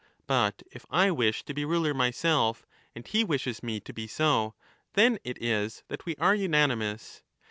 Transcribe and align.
But 0.25 0.63
if 0.71 0.83
I 0.89 1.11
wish 1.11 1.43
to 1.45 1.53
be 1.53 1.63
ruler 1.63 1.93
myself, 1.93 2.65
and 2.95 3.07
he 3.07 3.23
wishes 3.23 3.61
me 3.61 3.79
to 3.81 3.93
be 3.93 4.07
so, 4.07 4.55
then 4.93 5.19
it 5.23 5.39
is 5.39 5.83
that 5.89 6.07
we 6.07 6.15
are 6.15 6.33
unanimous. 6.33 7.21